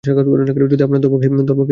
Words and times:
যদি 0.03 0.83
আপনার 0.83 0.99
ধর্মকে 1.01 1.25
কেউ 1.25 1.31
ভাঙে 1.33 1.45
তো? 1.49 1.63